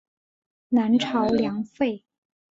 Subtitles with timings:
[0.69, 2.03] 南朝梁废。